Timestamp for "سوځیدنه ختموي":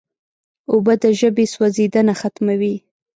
1.53-2.75